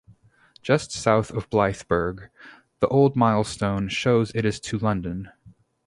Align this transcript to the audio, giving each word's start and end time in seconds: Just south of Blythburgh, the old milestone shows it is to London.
Just 0.63 0.91
south 0.91 1.29
of 1.29 1.47
Blythburgh, 1.51 2.29
the 2.79 2.87
old 2.87 3.15
milestone 3.15 3.87
shows 3.87 4.31
it 4.33 4.45
is 4.45 4.59
to 4.61 4.79
London. 4.79 5.31